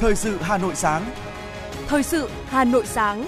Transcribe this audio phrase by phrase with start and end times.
[0.00, 1.10] Thời sự Hà Nội sáng.
[1.86, 3.26] Thời sự Hà Nội sáng.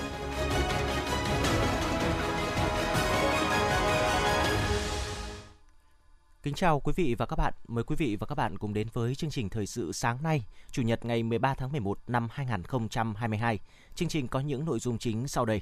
[6.42, 7.52] Kính chào quý vị và các bạn.
[7.68, 10.44] Mời quý vị và các bạn cùng đến với chương trình Thời sự sáng nay,
[10.70, 13.58] Chủ nhật ngày 13 tháng 11 năm 2022.
[13.94, 15.60] Chương trình có những nội dung chính sau đây.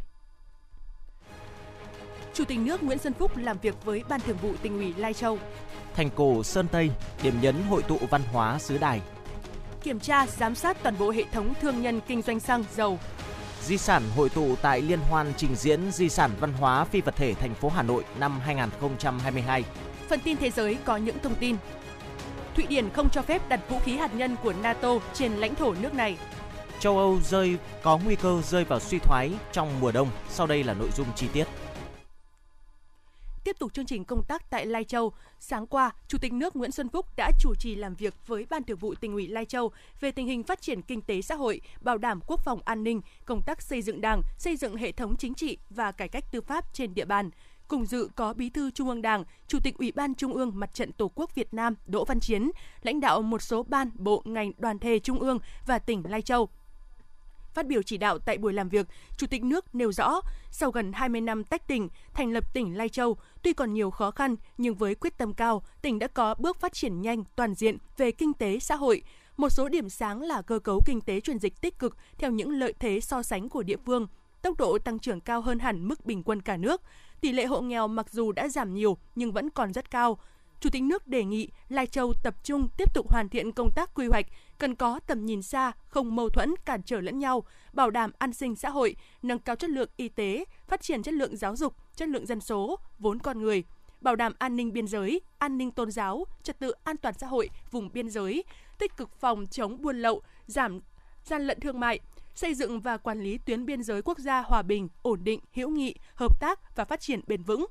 [2.34, 5.14] Chủ tịch nước Nguyễn Xuân Phúc làm việc với Ban Thường vụ tỉnh ủy Lai
[5.14, 5.38] Châu.
[5.94, 6.90] Thành cổ Sơn Tây,
[7.22, 9.00] điểm nhấn hội tụ văn hóa xứ Đài.
[9.82, 12.98] Kiểm tra, giám sát toàn bộ hệ thống thương nhân kinh doanh xăng, dầu.
[13.62, 17.16] Di sản hội tụ tại Liên hoan trình diễn Di sản văn hóa phi vật
[17.16, 19.64] thể thành phố Hà Nội năm 2022.
[20.08, 21.56] Phần tin thế giới có những thông tin.
[22.56, 25.74] Thụy Điển không cho phép đặt vũ khí hạt nhân của NATO trên lãnh thổ
[25.80, 26.16] nước này.
[26.80, 30.08] Châu Âu rơi có nguy cơ rơi vào suy thoái trong mùa đông.
[30.28, 31.44] Sau đây là nội dung chi tiết.
[33.44, 36.72] Tiếp tục chương trình công tác tại Lai Châu, sáng qua, Chủ tịch nước Nguyễn
[36.72, 39.70] Xuân Phúc đã chủ trì làm việc với Ban Thường vụ tỉnh ủy Lai Châu
[40.00, 43.00] về tình hình phát triển kinh tế xã hội, bảo đảm quốc phòng an ninh,
[43.24, 46.40] công tác xây dựng Đảng, xây dựng hệ thống chính trị và cải cách tư
[46.40, 47.30] pháp trên địa bàn.
[47.68, 50.74] Cùng dự có Bí thư Trung ương Đảng, Chủ tịch Ủy ban Trung ương Mặt
[50.74, 52.50] trận Tổ quốc Việt Nam Đỗ Văn Chiến,
[52.82, 56.48] lãnh đạo một số ban, bộ, ngành, đoàn thể Trung ương và tỉnh Lai Châu.
[57.54, 60.20] Phát biểu chỉ đạo tại buổi làm việc, Chủ tịch nước nêu rõ,
[60.50, 64.10] sau gần 20 năm tách tỉnh, thành lập tỉnh Lai Châu, tuy còn nhiều khó
[64.10, 67.76] khăn nhưng với quyết tâm cao, tỉnh đã có bước phát triển nhanh toàn diện
[67.96, 69.02] về kinh tế xã hội.
[69.36, 72.50] Một số điểm sáng là cơ cấu kinh tế chuyển dịch tích cực theo những
[72.50, 74.06] lợi thế so sánh của địa phương,
[74.42, 76.82] tốc độ tăng trưởng cao hơn hẳn mức bình quân cả nước.
[77.20, 80.18] Tỷ lệ hộ nghèo mặc dù đã giảm nhiều nhưng vẫn còn rất cao.
[80.60, 83.94] Chủ tịch nước đề nghị Lai Châu tập trung tiếp tục hoàn thiện công tác
[83.94, 84.26] quy hoạch,
[84.58, 88.32] cần có tầm nhìn xa, không mâu thuẫn cản trở lẫn nhau, bảo đảm an
[88.32, 91.74] sinh xã hội, nâng cao chất lượng y tế, phát triển chất lượng giáo dục,
[91.96, 93.64] chất lượng dân số, vốn con người,
[94.00, 97.26] bảo đảm an ninh biên giới, an ninh tôn giáo, trật tự an toàn xã
[97.26, 98.44] hội vùng biên giới,
[98.78, 100.80] tích cực phòng chống buôn lậu, giảm
[101.24, 102.00] gian lận thương mại,
[102.34, 105.70] xây dựng và quản lý tuyến biên giới quốc gia hòa bình, ổn định, hữu
[105.70, 107.66] nghị, hợp tác và phát triển bền vững.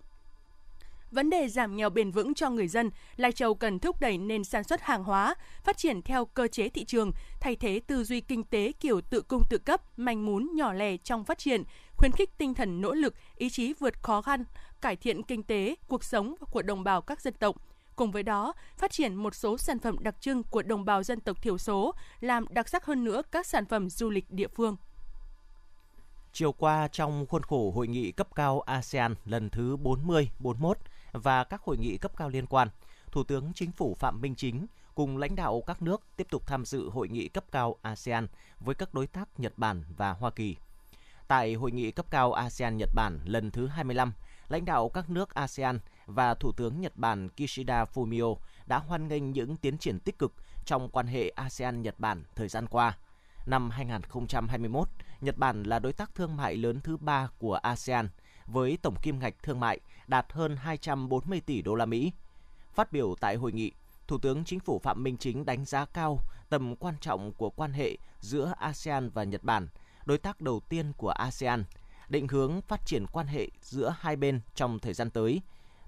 [1.11, 4.43] Vấn đề giảm nghèo bền vững cho người dân, Lai Châu cần thúc đẩy nền
[4.43, 8.21] sản xuất hàng hóa, phát triển theo cơ chế thị trường, thay thế tư duy
[8.21, 11.63] kinh tế kiểu tự cung tự cấp, manh mún nhỏ lẻ trong phát triển,
[11.97, 14.43] khuyến khích tinh thần nỗ lực, ý chí vượt khó khăn,
[14.81, 17.55] cải thiện kinh tế, cuộc sống của đồng bào các dân tộc.
[17.95, 21.19] Cùng với đó, phát triển một số sản phẩm đặc trưng của đồng bào dân
[21.19, 24.75] tộc thiểu số, làm đặc sắc hơn nữa các sản phẩm du lịch địa phương.
[26.33, 30.73] Chiều qua trong khuôn khổ hội nghị cấp cao ASEAN lần thứ 40-41
[31.11, 32.67] và các hội nghị cấp cao liên quan,
[33.11, 36.65] Thủ tướng Chính phủ Phạm Minh Chính cùng lãnh đạo các nước tiếp tục tham
[36.65, 38.27] dự hội nghị cấp cao ASEAN
[38.59, 40.55] với các đối tác Nhật Bản và Hoa Kỳ.
[41.27, 44.13] Tại hội nghị cấp cao ASEAN Nhật Bản lần thứ 25,
[44.49, 49.31] lãnh đạo các nước ASEAN và Thủ tướng Nhật Bản Kishida Fumio đã hoan nghênh
[49.31, 50.33] những tiến triển tích cực
[50.65, 52.97] trong quan hệ ASEAN-Nhật Bản thời gian qua.
[53.45, 54.87] Năm 2021,
[55.21, 58.09] Nhật Bản là đối tác thương mại lớn thứ ba của ASEAN
[58.51, 62.11] với tổng kim ngạch thương mại đạt hơn 240 tỷ đô la Mỹ.
[62.73, 63.71] Phát biểu tại hội nghị,
[64.07, 67.73] Thủ tướng Chính phủ Phạm Minh Chính đánh giá cao tầm quan trọng của quan
[67.73, 69.67] hệ giữa ASEAN và Nhật Bản,
[70.05, 71.63] đối tác đầu tiên của ASEAN,
[72.09, 75.41] định hướng phát triển quan hệ giữa hai bên trong thời gian tới.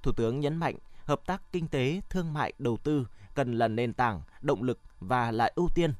[0.03, 3.93] Thủ tướng nhấn mạnh hợp tác kinh tế, thương mại, đầu tư cần là nền
[3.93, 5.93] tảng, động lực và là ưu tiên.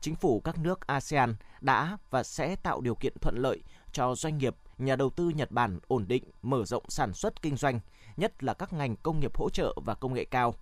[0.00, 3.62] Chính phủ các nước ASEAN đã và sẽ tạo điều kiện thuận lợi
[3.92, 7.56] cho doanh nghiệp, nhà đầu tư Nhật Bản ổn định, mở rộng sản xuất kinh
[7.56, 7.80] doanh,
[8.16, 10.54] nhất là các ngành công nghiệp hỗ trợ và công nghệ cao.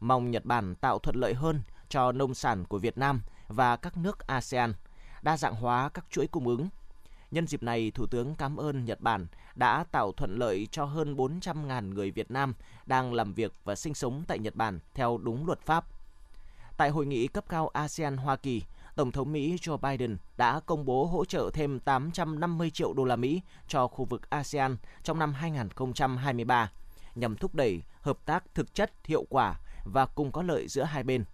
[0.00, 3.96] Mong Nhật Bản tạo thuận lợi hơn cho nông sản của Việt Nam và các
[3.96, 4.74] nước ASEAN,
[5.22, 6.68] đa dạng hóa các chuỗi cung ứng.
[7.30, 11.16] Nhân dịp này, Thủ tướng cảm ơn Nhật Bản đã tạo thuận lợi cho hơn
[11.16, 12.54] 400.000 người Việt Nam
[12.86, 15.84] đang làm việc và sinh sống tại Nhật Bản theo đúng luật pháp.
[16.76, 18.62] Tại hội nghị cấp cao ASEAN-Hoa Kỳ,
[18.98, 23.16] Tổng thống Mỹ Joe Biden đã công bố hỗ trợ thêm 850 triệu đô la
[23.16, 26.72] Mỹ cho khu vực ASEAN trong năm 2023
[27.14, 31.02] nhằm thúc đẩy hợp tác thực chất, hiệu quả và cùng có lợi giữa hai
[31.02, 31.24] bên.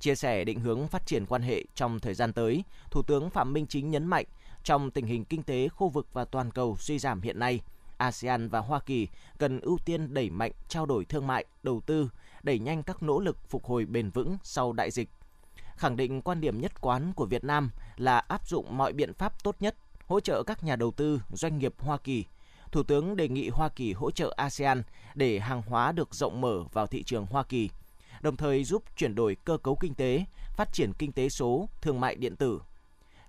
[0.00, 3.52] Chia sẻ định hướng phát triển quan hệ trong thời gian tới, Thủ tướng Phạm
[3.52, 4.26] Minh Chính nhấn mạnh
[4.64, 7.60] trong tình hình kinh tế khu vực và toàn cầu suy giảm hiện nay,
[7.96, 12.10] ASEAN và Hoa Kỳ cần ưu tiên đẩy mạnh trao đổi thương mại, đầu tư,
[12.42, 15.08] đẩy nhanh các nỗ lực phục hồi bền vững sau đại dịch
[15.82, 19.42] khẳng định quan điểm nhất quán của Việt Nam là áp dụng mọi biện pháp
[19.44, 19.76] tốt nhất
[20.06, 22.24] hỗ trợ các nhà đầu tư, doanh nghiệp Hoa Kỳ.
[22.72, 24.82] Thủ tướng đề nghị Hoa Kỳ hỗ trợ ASEAN
[25.14, 27.70] để hàng hóa được rộng mở vào thị trường Hoa Kỳ,
[28.20, 30.24] đồng thời giúp chuyển đổi cơ cấu kinh tế,
[30.56, 32.62] phát triển kinh tế số, thương mại điện tử.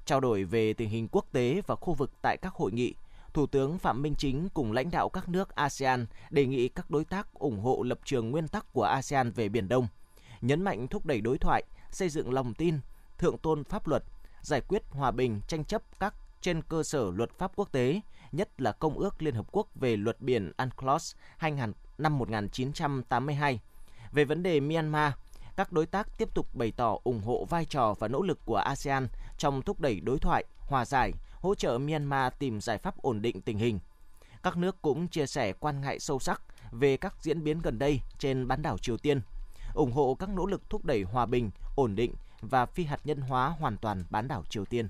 [0.05, 2.93] Trao đổi về tình hình quốc tế và khu vực tại các hội nghị,
[3.33, 7.05] Thủ tướng Phạm Minh Chính cùng lãnh đạo các nước ASEAN đề nghị các đối
[7.05, 9.87] tác ủng hộ lập trường nguyên tắc của ASEAN về Biển Đông,
[10.41, 11.63] nhấn mạnh thúc đẩy đối thoại,
[11.95, 12.79] xây dựng lòng tin,
[13.17, 14.03] thượng tôn pháp luật,
[14.41, 18.01] giải quyết hòa bình tranh chấp các trên cơ sở luật pháp quốc tế,
[18.31, 21.15] nhất là Công ước Liên Hợp Quốc về luật biển UNCLOS
[21.97, 23.59] năm 1982.
[24.11, 25.13] Về vấn đề Myanmar,
[25.55, 28.55] các đối tác tiếp tục bày tỏ ủng hộ vai trò và nỗ lực của
[28.55, 29.07] ASEAN
[29.37, 33.41] trong thúc đẩy đối thoại, hòa giải, hỗ trợ Myanmar tìm giải pháp ổn định
[33.41, 33.79] tình hình.
[34.43, 36.41] Các nước cũng chia sẻ quan ngại sâu sắc
[36.71, 39.21] về các diễn biến gần đây trên bán đảo Triều Tiên,
[39.73, 43.21] ủng hộ các nỗ lực thúc đẩy hòa bình, ổn định và phi hạt nhân
[43.21, 44.87] hóa hoàn toàn bán đảo Triều Tiên.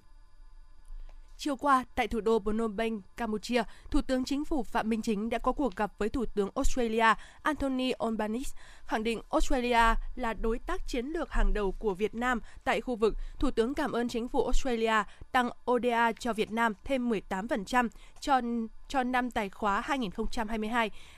[1.37, 5.29] Chiều qua, tại thủ đô Phnom Penh, Campuchia, Thủ tướng Chính phủ Phạm Minh Chính
[5.29, 10.59] đã có cuộc gặp với Thủ tướng Australia Anthony Albanese, khẳng định Australia là đối
[10.59, 13.15] tác chiến lược hàng đầu của Việt Nam tại khu vực.
[13.39, 17.89] Thủ tướng cảm ơn Chính phủ Australia tăng ODA cho Việt Nam thêm 18%
[18.19, 18.41] cho,
[18.87, 19.83] cho năm tài khóa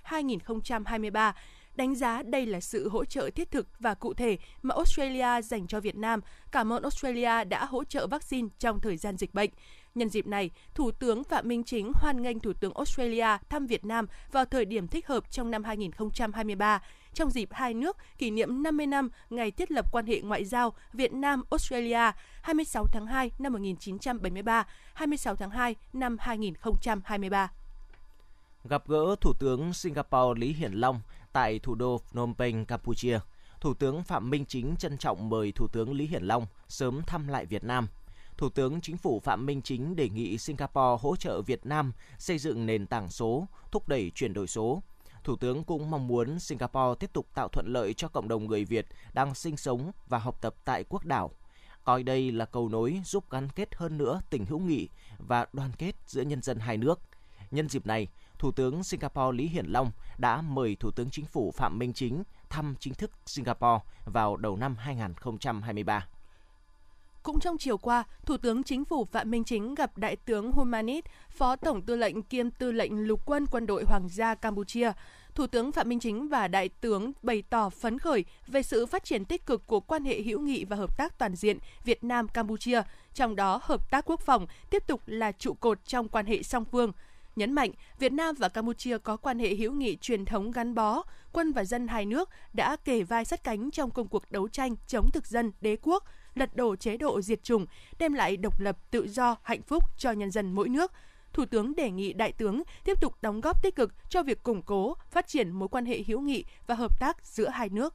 [0.10, 1.34] 2022-2023
[1.78, 5.68] đánh giá đây là sự hỗ trợ thiết thực và cụ thể mà Australia dành
[5.68, 6.20] cho Việt Nam.
[6.52, 9.50] Cảm ơn Australia đã hỗ trợ vaccine trong thời gian dịch bệnh.
[9.96, 13.86] Nhân dịp này, Thủ tướng Phạm Minh Chính hoan nghênh Thủ tướng Australia thăm Việt
[13.86, 16.82] Nam vào thời điểm thích hợp trong năm 2023,
[17.14, 20.74] trong dịp hai nước kỷ niệm 50 năm ngày thiết lập quan hệ ngoại giao
[20.94, 22.12] Việt Nam-Australia
[22.42, 27.52] 26 tháng 2 năm 1973, 26 tháng 2 năm 2023.
[28.70, 31.00] Gặp gỡ Thủ tướng Singapore Lý Hiển Long
[31.36, 33.20] tại thủ đô Phnom Penh, Campuchia,
[33.62, 37.28] Thủ tướng Phạm Minh Chính trân trọng mời Thủ tướng Lý Hiển Long sớm thăm
[37.28, 37.88] lại Việt Nam–
[38.38, 42.38] Thủ tướng Chính phủ Phạm Minh Chính đề nghị Singapore hỗ trợ Việt Nam xây
[42.38, 44.84] dựng nền tảng số, thúc đẩy chuyển đổi số.
[45.24, 48.66] Thủ tướng cũng mong muốn Singapore tiếp tục tạo thuận lợi cho cộng đồng người
[48.66, 51.32] Việt đang sinh sống và học tập tại quốc đảo,
[51.84, 55.72] coi đây là cầu nối giúp gắn kết hơn nữa tình hữu nghị và đoàn
[55.78, 57.00] kết giữa nhân dân hai nước.
[57.52, 58.08] Nhân dịp này,
[58.40, 62.24] Thủ tướng Singapore Lý Hiển Long đã mời Thủ tướng Chính phủ Phạm Minh Chính
[62.50, 66.08] thăm chính thức Singapore vào đầu năm 2023.
[67.24, 71.06] Cũng trong chiều qua, Thủ tướng Chính phủ Phạm Minh Chính gặp Đại tướng Humanit,
[71.30, 74.92] Phó Tổng tư lệnh kiêm tư lệnh lục quân quân đội Hoàng gia Campuchia.
[75.36, 79.04] Thủ tướng Phạm Minh Chính và Đại tướng bày tỏ phấn khởi về sự phát
[79.04, 82.28] triển tích cực của quan hệ hữu nghị và hợp tác toàn diện Việt Nam
[82.28, 82.82] Campuchia,
[83.14, 86.66] trong đó hợp tác quốc phòng tiếp tục là trụ cột trong quan hệ song
[86.66, 86.92] phương
[87.36, 91.04] nhấn mạnh Việt Nam và Campuchia có quan hệ hữu nghị truyền thống gắn bó,
[91.32, 94.76] quân và dân hai nước đã kề vai sát cánh trong công cuộc đấu tranh
[94.88, 96.04] chống thực dân đế quốc,
[96.36, 97.66] lật đổ chế độ diệt chủng,
[98.00, 100.92] đem lại độc lập, tự do, hạnh phúc cho nhân dân mỗi nước.
[101.34, 104.62] Thủ tướng đề nghị đại tướng tiếp tục đóng góp tích cực cho việc củng
[104.62, 107.94] cố, phát triển mối quan hệ hữu nghị và hợp tác giữa hai nước.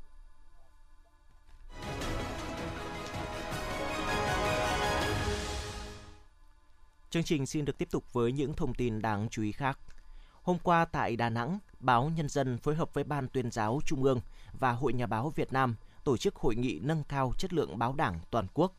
[7.11, 9.79] Chương trình xin được tiếp tục với những thông tin đáng chú ý khác.
[10.43, 14.03] Hôm qua tại Đà Nẵng, báo Nhân dân phối hợp với Ban tuyên giáo Trung
[14.03, 14.21] ương
[14.53, 17.93] và Hội Nhà báo Việt Nam tổ chức hội nghị nâng cao chất lượng báo
[17.93, 18.73] đảng toàn quốc.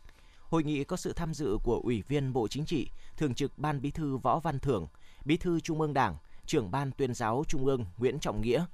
[0.49, 3.81] Hội nghị có sự tham dự của Ủy viên Bộ Chính trị, Thường trực Ban
[3.81, 4.87] Bí thư Võ Văn Thưởng,
[5.25, 8.65] Bí thư Trung ương Đảng, trưởng Ban tuyên giáo Trung ương Nguyễn Trọng Nghĩa.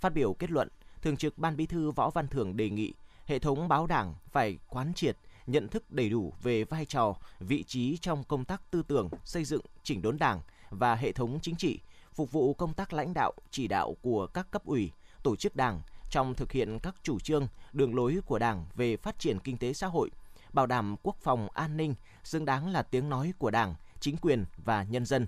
[0.00, 0.68] Phát biểu kết luận,
[1.02, 2.92] Thường trực Ban Bí thư Võ Văn Thưởng đề nghị
[3.26, 5.16] hệ thống báo đảng phải quán triệt,
[5.46, 9.44] nhận thức đầy đủ về vai trò, vị trí trong công tác tư tưởng, xây
[9.44, 10.40] dựng, chỉnh đốn đảng
[10.70, 11.80] và hệ thống chính trị,
[12.14, 14.90] phục vụ công tác lãnh đạo, chỉ đạo của các cấp ủy,
[15.22, 19.18] tổ chức đảng, trong thực hiện các chủ trương, đường lối của Đảng về phát
[19.18, 20.10] triển kinh tế xã hội,
[20.52, 21.94] bảo đảm quốc phòng an ninh,
[22.24, 25.26] xứng đáng là tiếng nói của Đảng, chính quyền và nhân dân.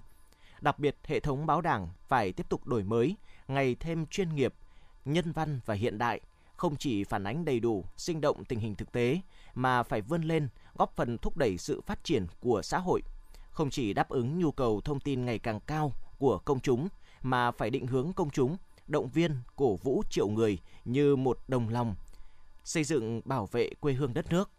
[0.60, 3.16] Đặc biệt, hệ thống báo Đảng phải tiếp tục đổi mới,
[3.48, 4.54] ngày thêm chuyên nghiệp,
[5.04, 6.20] nhân văn và hiện đại,
[6.58, 9.20] không chỉ phản ánh đầy đủ, sinh động tình hình thực tế,
[9.54, 13.02] mà phải vươn lên, góp phần thúc đẩy sự phát triển của xã hội.
[13.50, 16.88] Không chỉ đáp ứng nhu cầu thông tin ngày càng cao của công chúng,
[17.22, 21.68] mà phải định hướng công chúng động viên, cổ vũ triệu người như một đồng
[21.68, 21.94] lòng,
[22.64, 24.50] xây dựng bảo vệ quê hương đất nước.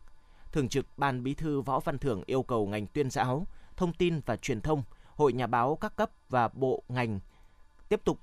[0.51, 4.19] Thường trực Ban Bí thư Võ Văn Thưởng yêu cầu ngành tuyên giáo, thông tin
[4.25, 4.83] và truyền thông,
[5.15, 7.19] hội nhà báo các cấp và bộ ngành
[7.89, 8.19] tiếp tục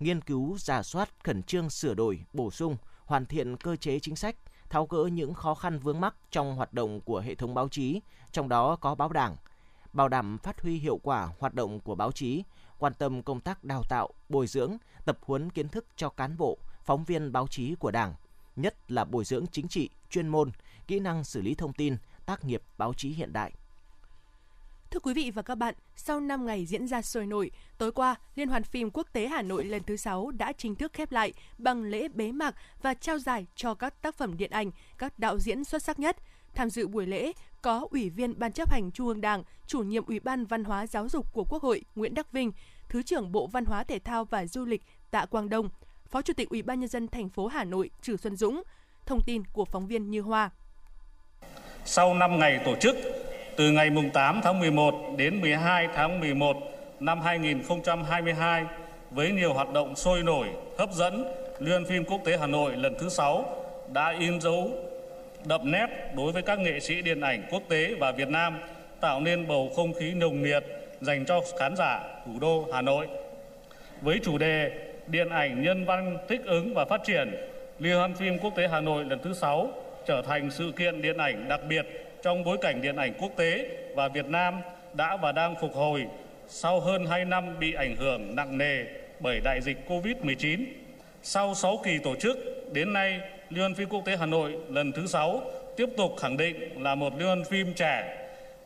[0.00, 2.76] nghiên cứu, giả soát, khẩn trương sửa đổi, bổ sung,
[3.10, 4.36] hoàn thiện cơ chế chính sách,
[4.68, 8.00] tháo gỡ những khó khăn vướng mắc trong hoạt động của hệ thống báo chí,
[8.32, 9.36] trong đó có báo đảng,
[9.92, 12.42] bảo đảm phát huy hiệu quả hoạt động của báo chí,
[12.78, 16.58] quan tâm công tác đào tạo, bồi dưỡng, tập huấn kiến thức cho cán bộ,
[16.84, 18.14] phóng viên báo chí của Đảng,
[18.56, 20.50] nhất là bồi dưỡng chính trị, chuyên môn,
[20.86, 23.52] kỹ năng xử lý thông tin, tác nghiệp báo chí hiện đại.
[24.90, 28.14] Thưa quý vị và các bạn, sau 5 ngày diễn ra sôi nổi, tối qua,
[28.34, 31.32] Liên hoan phim quốc tế Hà Nội lần thứ 6 đã chính thức khép lại
[31.58, 35.38] bằng lễ bế mạc và trao giải cho các tác phẩm điện ảnh, các đạo
[35.38, 36.16] diễn xuất sắc nhất.
[36.54, 37.32] Tham dự buổi lễ
[37.62, 40.86] có Ủy viên Ban chấp hành Trung ương Đảng, Chủ nhiệm Ủy ban Văn hóa
[40.86, 42.52] Giáo dục của Quốc hội Nguyễn Đắc Vinh,
[42.88, 45.68] Thứ trưởng Bộ Văn hóa Thể thao và Du lịch Tạ Quang Đông,
[46.08, 48.62] Phó Chủ tịch Ủy ban nhân dân thành phố Hà Nội Trử Xuân Dũng.
[49.06, 50.50] Thông tin của phóng viên Như Hoa.
[51.84, 52.96] Sau 5 ngày tổ chức,
[53.60, 56.56] từ ngày 8 tháng 11 đến 12 tháng 11
[57.00, 58.64] năm 2022
[59.10, 60.46] với nhiều hoạt động sôi nổi,
[60.78, 61.24] hấp dẫn,
[61.58, 63.44] Liên phim quốc tế Hà Nội lần thứ 6
[63.92, 64.70] đã in dấu
[65.44, 65.86] đậm nét
[66.16, 68.58] đối với các nghệ sĩ điện ảnh quốc tế và Việt Nam,
[69.00, 70.64] tạo nên bầu không khí nồng nhiệt
[71.00, 73.06] dành cho khán giả thủ đô Hà Nội.
[74.00, 74.70] Với chủ đề
[75.06, 77.34] Điện ảnh nhân văn thích ứng và phát triển,
[77.78, 79.68] Liên hoan phim quốc tế Hà Nội lần thứ 6
[80.06, 83.68] trở thành sự kiện điện ảnh đặc biệt trong bối cảnh điện ảnh quốc tế
[83.94, 84.60] và Việt Nam
[84.92, 86.06] đã và đang phục hồi
[86.48, 88.84] sau hơn 2 năm bị ảnh hưởng nặng nề
[89.20, 90.64] bởi đại dịch Covid-19.
[91.22, 92.38] Sau 6 kỳ tổ chức,
[92.72, 95.42] đến nay Liên hoan phim quốc tế Hà Nội lần thứ 6
[95.76, 98.16] tiếp tục khẳng định là một liên hoan phim trẻ,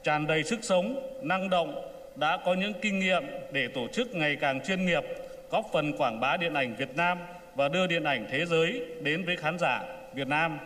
[0.02, 4.36] tràn đầy sức sống, năng động, đã có những kinh nghiệm để tổ chức ngày
[4.40, 5.02] càng chuyên nghiệp,
[5.50, 7.18] góp phần quảng bá điện ảnh Việt Nam
[7.54, 9.82] và đưa điện ảnh thế giới đến với khán giả
[10.14, 10.58] Việt Nam.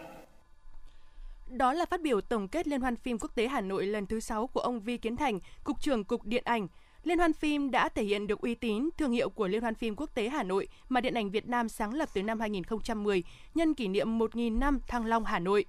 [1.51, 4.21] Đó là phát biểu tổng kết Liên hoan phim quốc tế Hà Nội lần thứ
[4.21, 6.69] 6 của ông Vi Kiến Thành, Cục trưởng Cục Điện ảnh.
[7.05, 9.97] Liên hoan phim đã thể hiện được uy tín, thương hiệu của Liên hoan phim
[9.97, 13.23] quốc tế Hà Nội mà điện ảnh Việt Nam sáng lập từ năm 2010
[13.55, 15.65] nhân kỷ niệm 1.000 năm Thăng Long Hà Nội.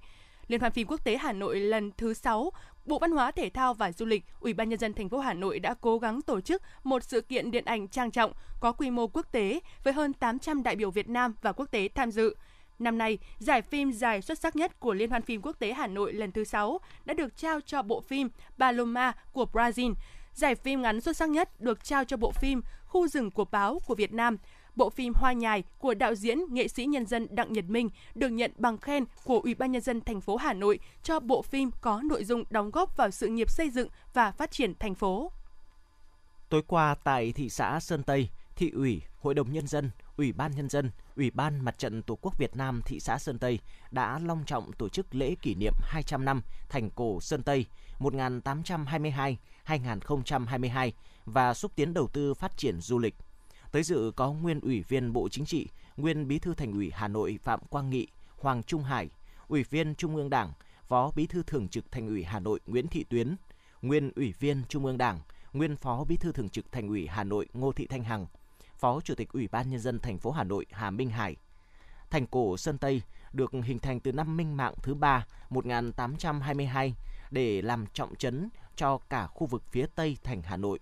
[0.48, 2.52] Liên hoan phim quốc tế Hà Nội lần thứ 6,
[2.86, 5.34] Bộ Văn hóa Thể thao và Du lịch, Ủy ban nhân dân thành phố Hà
[5.34, 8.90] Nội đã cố gắng tổ chức một sự kiện điện ảnh trang trọng có quy
[8.90, 12.34] mô quốc tế với hơn 800 đại biểu Việt Nam và quốc tế tham dự.
[12.80, 15.86] Năm nay, giải phim dài xuất sắc nhất của Liên hoan phim quốc tế Hà
[15.86, 19.94] Nội lần thứ 6 đã được trao cho bộ phim Paloma của Brazil.
[20.32, 23.78] Giải phim ngắn xuất sắc nhất được trao cho bộ phim Khu rừng của báo
[23.86, 24.36] của Việt Nam.
[24.76, 28.28] Bộ phim Hoa nhài của đạo diễn nghệ sĩ nhân dân Đặng Nhật Minh được
[28.28, 31.70] nhận bằng khen của Ủy ban nhân dân thành phố Hà Nội cho bộ phim
[31.80, 35.32] có nội dung đóng góp vào sự nghiệp xây dựng và phát triển thành phố.
[36.48, 40.56] Tối qua tại thị xã Sơn Tây, thị ủy, Hội đồng nhân dân, Ủy ban
[40.56, 43.58] nhân dân, Ủy ban Mặt trận Tổ quốc Việt Nam thị xã Sơn Tây
[43.90, 47.66] đã long trọng tổ chức lễ kỷ niệm 200 năm thành cổ Sơn Tây
[47.98, 50.92] 1822-2022
[51.26, 53.14] và xúc tiến đầu tư phát triển du lịch.
[53.72, 57.08] Tới dự có nguyên Ủy viên Bộ Chính trị, nguyên Bí thư Thành ủy Hà
[57.08, 58.06] Nội Phạm Quang Nghị,
[58.38, 59.10] Hoàng Trung Hải,
[59.48, 60.52] Ủy viên Trung ương Đảng,
[60.88, 63.36] Phó Bí thư Thường trực Thành ủy Hà Nội Nguyễn Thị Tuyến,
[63.82, 65.20] nguyên Ủy viên Trung ương Đảng,
[65.52, 68.26] nguyên Phó Bí thư Thường trực Thành ủy Hà Nội Ngô Thị Thanh Hằng,
[68.80, 71.36] Phó Chủ tịch Ủy ban Nhân dân thành phố Hà Nội Hà Minh Hải.
[72.10, 76.94] Thành cổ Sơn Tây được hình thành từ năm Minh Mạng thứ ba 1822
[77.30, 80.78] để làm trọng trấn cho cả khu vực phía Tây thành Hà Nội.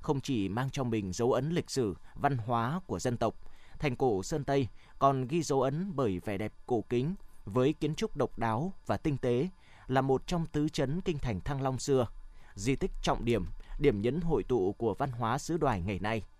[0.00, 3.34] Không chỉ mang trong mình dấu ấn lịch sử, văn hóa của dân tộc,
[3.78, 7.94] thành cổ Sơn Tây còn ghi dấu ấn bởi vẻ đẹp cổ kính với kiến
[7.94, 9.48] trúc độc đáo và tinh tế
[9.86, 12.06] là một trong tứ chấn kinh thành Thăng Long xưa,
[12.54, 13.46] di tích trọng điểm,
[13.78, 16.22] điểm nhấn hội tụ của văn hóa xứ đoài ngày nay–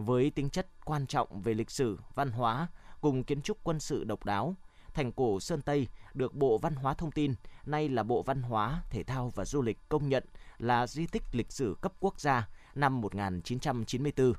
[0.00, 2.68] với tính chất quan trọng về lịch sử, văn hóa
[3.00, 4.54] cùng kiến trúc quân sự độc đáo,
[4.94, 7.34] thành cổ Sơn Tây được Bộ Văn hóa Thông tin,
[7.66, 10.24] nay là Bộ Văn hóa, Thể thao và Du lịch công nhận
[10.58, 14.32] là di tích lịch sử cấp quốc gia năm 1994.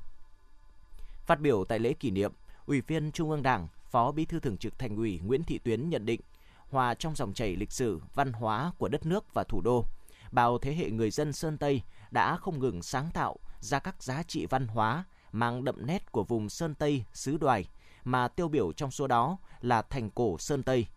[1.26, 2.34] Phát biểu tại lễ kỷ niệm,
[2.66, 5.90] Ủy viên Trung ương Đảng, Phó Bí thư Thường trực Thành ủy Nguyễn Thị Tuyến
[5.90, 6.22] nhận định,
[6.70, 9.86] hòa trong dòng chảy lịch sử, văn hóa của đất nước và thủ đô,
[10.32, 14.24] bao thế hệ người dân Sơn Tây đã không ngừng sáng tạo ra các giá
[14.24, 17.70] trị văn hóa, mang đậm nét của vùng Sơn Tây, xứ Đoài,
[18.04, 20.88] mà tiêu biểu trong số đó là thành cổ Sơn Tây.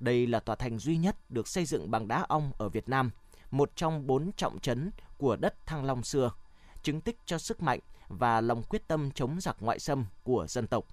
[0.00, 3.10] Đây là tòa thành duy nhất được xây dựng bằng đá ong ở Việt Nam,
[3.50, 6.30] một trong bốn trọng trấn của đất Thăng Long xưa,
[6.82, 10.66] chứng tích cho sức mạnh và lòng quyết tâm chống giặc ngoại xâm của dân
[10.66, 10.84] tộc.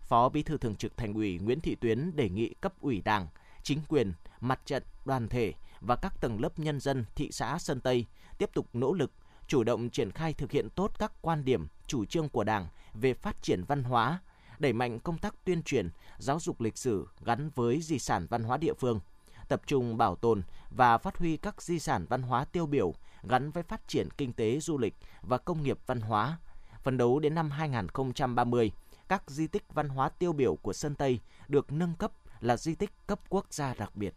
[0.00, 3.28] Phó Bí thư Thường trực Thành ủy Nguyễn Thị Tuyến đề nghị cấp ủy Đảng,
[3.62, 7.80] chính quyền, mặt trận, đoàn thể và các tầng lớp nhân dân thị xã Sơn
[7.80, 8.06] Tây
[8.38, 9.12] tiếp tục nỗ lực
[9.50, 13.14] chủ động triển khai thực hiện tốt các quan điểm, chủ trương của Đảng về
[13.14, 14.18] phát triển văn hóa,
[14.58, 18.42] đẩy mạnh công tác tuyên truyền, giáo dục lịch sử gắn với di sản văn
[18.42, 19.00] hóa địa phương,
[19.48, 23.50] tập trung bảo tồn và phát huy các di sản văn hóa tiêu biểu gắn
[23.50, 26.38] với phát triển kinh tế du lịch và công nghiệp văn hóa.
[26.82, 28.72] Phấn đấu đến năm 2030,
[29.08, 32.74] các di tích văn hóa tiêu biểu của Sơn Tây được nâng cấp là di
[32.74, 34.14] tích cấp quốc gia đặc biệt.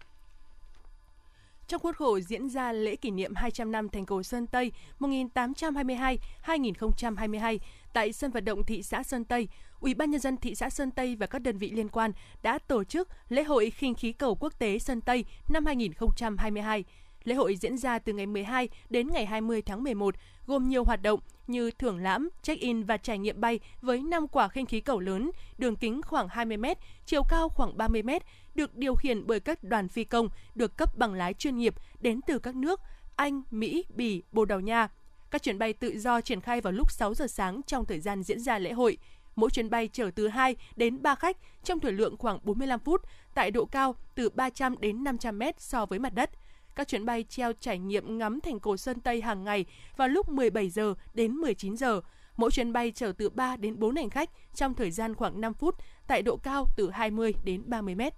[1.73, 7.57] Trong khuôn khổ diễn ra lễ kỷ niệm 200 năm thành cổ Sơn Tây 1822-2022
[7.93, 9.47] tại sân vận động thị xã Sơn Tây,
[9.79, 12.11] Ủy ban nhân dân thị xã Sơn Tây và các đơn vị liên quan
[12.43, 16.83] đã tổ chức lễ hội khinh khí cầu quốc tế Sơn Tây năm 2022.
[17.23, 20.15] Lễ hội diễn ra từ ngày 12 đến ngày 20 tháng 11,
[20.47, 24.47] gồm nhiều hoạt động như thưởng lãm, check-in và trải nghiệm bay với 5 quả
[24.47, 26.65] khinh khí cầu lớn, đường kính khoảng 20 m,
[27.05, 28.09] chiều cao khoảng 30 m,
[28.55, 32.21] được điều khiển bởi các đoàn phi công được cấp bằng lái chuyên nghiệp đến
[32.27, 32.79] từ các nước
[33.15, 34.87] Anh, Mỹ, Bỉ, Bồ Đào Nha.
[35.31, 38.23] Các chuyến bay tự do triển khai vào lúc 6 giờ sáng trong thời gian
[38.23, 38.97] diễn ra lễ hội.
[39.35, 43.01] Mỗi chuyến bay chở từ 2 đến 3 khách trong thời lượng khoảng 45 phút
[43.33, 46.29] tại độ cao từ 300 đến 500 mét so với mặt đất.
[46.75, 49.65] Các chuyến bay treo trải nghiệm ngắm thành cổ Sơn Tây hàng ngày
[49.97, 52.01] vào lúc 17 giờ đến 19 giờ.
[52.37, 55.53] Mỗi chuyến bay chở từ 3 đến 4 hành khách trong thời gian khoảng 5
[55.53, 55.75] phút
[56.07, 58.13] tại độ cao từ 20 đến 30 mét.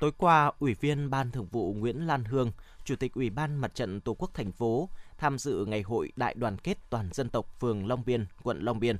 [0.00, 2.52] Tối qua, Ủy viên Ban Thường vụ Nguyễn Lan Hương,
[2.84, 6.34] Chủ tịch Ủy ban Mặt trận Tổ quốc thành phố tham dự ngày hội Đại
[6.34, 8.96] đoàn kết toàn dân tộc phường Long Biên, quận Long Biên.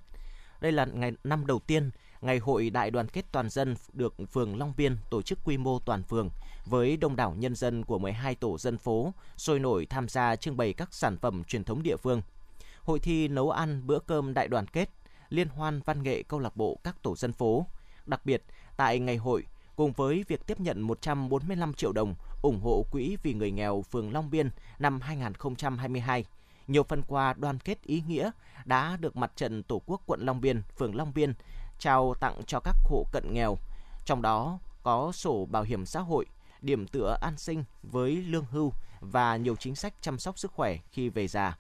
[0.61, 1.91] Đây là ngày năm đầu tiên
[2.25, 5.79] Ngày hội Đại đoàn kết toàn dân được phường Long Biên tổ chức quy mô
[5.79, 6.31] toàn phường
[6.67, 10.57] với đông đảo nhân dân của 12 tổ dân phố sôi nổi tham gia trưng
[10.57, 12.23] bày các sản phẩm truyền thống địa phương.
[12.83, 14.91] Hội thi nấu ăn bữa cơm đại đoàn kết,
[15.29, 17.67] liên hoan văn nghệ câu lạc bộ các tổ dân phố.
[18.07, 18.43] Đặc biệt,
[18.77, 19.45] tại ngày hội,
[19.77, 24.13] cùng với việc tiếp nhận 145 triệu đồng ủng hộ quỹ vì người nghèo phường
[24.13, 26.25] Long Biên năm 2022,
[26.67, 28.31] nhiều phần quà đoàn kết ý nghĩa
[28.65, 31.35] đã được Mặt trận Tổ quốc quận Long Biên, phường Long Biên
[31.79, 33.59] trao tặng cho các hộ cận nghèo,
[34.05, 36.27] trong đó có sổ bảo hiểm xã hội,
[36.61, 40.77] điểm tựa an sinh với lương hưu và nhiều chính sách chăm sóc sức khỏe
[40.93, 41.57] khi về già.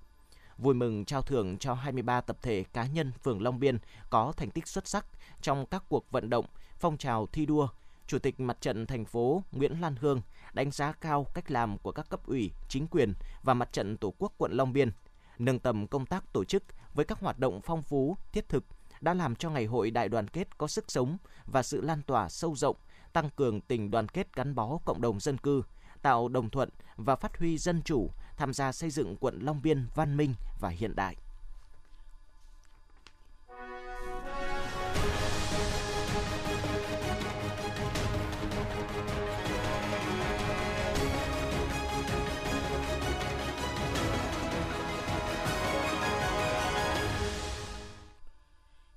[0.58, 3.78] Vui mừng trao thưởng cho 23 tập thể cá nhân phường Long Biên
[4.10, 5.06] có thành tích xuất sắc
[5.42, 6.46] trong các cuộc vận động,
[6.78, 7.68] phong trào thi đua.
[8.06, 10.20] Chủ tịch Mặt trận thành phố Nguyễn Lan Hương
[10.52, 14.14] đánh giá cao cách làm của các cấp ủy, chính quyền và Mặt trận Tổ
[14.18, 14.90] quốc quận Long Biên,
[15.38, 18.64] nâng tầm công tác tổ chức với các hoạt động phong phú, thiết thực,
[19.00, 22.28] đã làm cho ngày hội đại đoàn kết có sức sống và sự lan tỏa
[22.28, 22.76] sâu rộng,
[23.12, 25.62] tăng cường tình đoàn kết gắn bó cộng đồng dân cư,
[26.02, 29.86] tạo đồng thuận và phát huy dân chủ, tham gia xây dựng quận Long Biên
[29.94, 31.16] văn minh và hiện đại.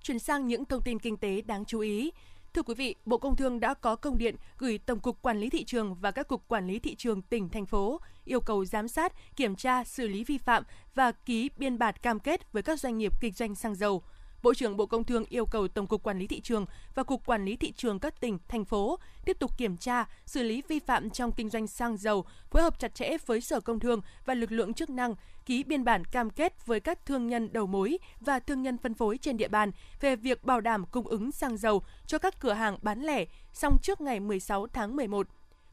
[0.07, 2.11] Chuyển sang những thông tin kinh tế đáng chú ý.
[2.53, 5.49] Thưa quý vị, Bộ Công Thương đã có công điện gửi Tổng cục Quản lý
[5.49, 8.87] thị trường và các cục quản lý thị trường tỉnh thành phố yêu cầu giám
[8.87, 10.63] sát, kiểm tra, xử lý vi phạm
[10.95, 14.03] và ký biên bản cam kết với các doanh nghiệp kinh doanh xăng dầu.
[14.43, 17.25] Bộ trưởng Bộ Công Thương yêu cầu Tổng cục Quản lý thị trường và Cục
[17.25, 20.79] Quản lý thị trường các tỉnh, thành phố tiếp tục kiểm tra, xử lý vi
[20.79, 24.33] phạm trong kinh doanh xăng dầu, phối hợp chặt chẽ với Sở Công Thương và
[24.33, 27.97] lực lượng chức năng, ký biên bản cam kết với các thương nhân đầu mối
[28.19, 29.71] và thương nhân phân phối trên địa bàn
[30.01, 33.77] về việc bảo đảm cung ứng xăng dầu cho các cửa hàng bán lẻ xong
[33.81, 35.27] trước ngày 16 tháng 11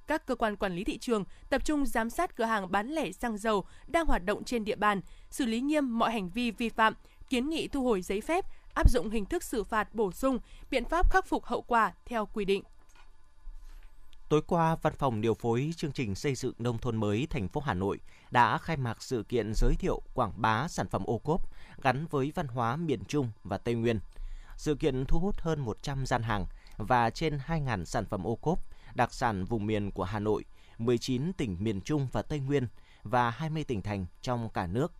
[0.06, 3.12] các cơ quan quản lý thị trường tập trung giám sát cửa hàng bán lẻ
[3.12, 5.00] xăng dầu đang hoạt động trên địa bàn,
[5.30, 6.94] xử lý nghiêm mọi hành vi vi phạm,
[7.30, 10.38] kiến nghị thu hồi giấy phép, áp dụng hình thức xử phạt bổ sung,
[10.70, 12.62] biện pháp khắc phục hậu quả theo quy định.
[14.28, 17.60] Tối qua, Văn phòng điều phối chương trình xây dựng nông thôn mới thành phố
[17.60, 17.98] Hà Nội
[18.30, 21.40] đã khai mạc sự kiện giới thiệu quảng bá sản phẩm ô cốp
[21.82, 24.00] gắn với văn hóa miền Trung và Tây Nguyên.
[24.56, 28.58] Sự kiện thu hút hơn 100 gian hàng và trên 2.000 sản phẩm ô cốp
[28.94, 30.44] đặc sản vùng miền của Hà Nội,
[30.78, 32.66] 19 tỉnh miền Trung và Tây Nguyên
[33.02, 34.92] và 20 tỉnh thành trong cả nước.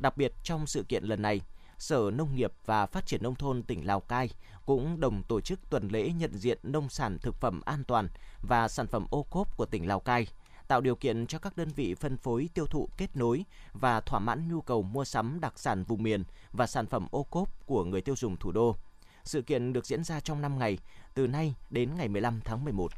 [0.00, 1.40] Đặc biệt trong sự kiện lần này,
[1.78, 4.30] Sở Nông nghiệp và Phát triển Nông thôn tỉnh Lào Cai
[4.66, 8.08] cũng đồng tổ chức tuần lễ nhận diện nông sản thực phẩm an toàn
[8.42, 10.26] và sản phẩm ô cốp của tỉnh Lào Cai,
[10.68, 14.20] tạo điều kiện cho các đơn vị phân phối tiêu thụ kết nối và thỏa
[14.20, 17.84] mãn nhu cầu mua sắm đặc sản vùng miền và sản phẩm ô cốp của
[17.84, 18.76] người tiêu dùng thủ đô.
[19.24, 20.78] Sự kiện được diễn ra trong 5 ngày,
[21.14, 22.92] từ nay đến ngày 15 tháng 11.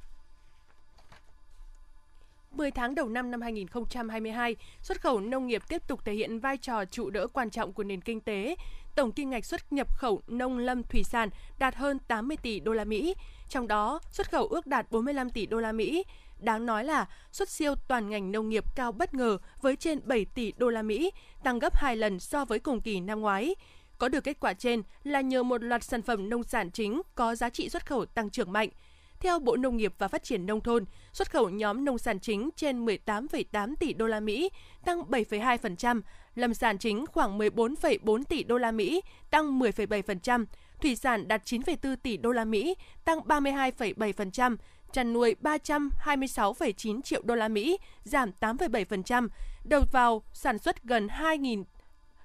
[2.54, 6.56] 10 tháng đầu năm năm 2022, xuất khẩu nông nghiệp tiếp tục thể hiện vai
[6.56, 8.56] trò trụ đỡ quan trọng của nền kinh tế.
[8.94, 12.72] Tổng kim ngạch xuất nhập khẩu nông lâm thủy sản đạt hơn 80 tỷ đô
[12.72, 13.14] la Mỹ,
[13.48, 16.04] trong đó xuất khẩu ước đạt 45 tỷ đô la Mỹ.
[16.38, 20.24] Đáng nói là xuất siêu toàn ngành nông nghiệp cao bất ngờ với trên 7
[20.24, 21.10] tỷ đô la Mỹ,
[21.44, 23.54] tăng gấp 2 lần so với cùng kỳ năm ngoái.
[23.98, 27.34] Có được kết quả trên là nhờ một loạt sản phẩm nông sản chính có
[27.34, 28.68] giá trị xuất khẩu tăng trưởng mạnh–
[29.20, 32.50] theo Bộ Nông nghiệp và Phát triển nông thôn, xuất khẩu nhóm nông sản chính
[32.56, 34.50] trên 18,8 tỷ đô la Mỹ,
[34.85, 36.00] tăng 7,2%,
[36.35, 40.44] lâm sản chính khoảng 14,4 tỷ đô la Mỹ, tăng 10,7%,
[40.83, 44.56] thủy sản đạt 9,4 tỷ đô la Mỹ, tăng 32,7%,
[44.92, 49.28] chăn nuôi 326,9 triệu đô la Mỹ, giảm 8,7%,
[49.64, 51.64] đầu vào sản xuất gần 2.000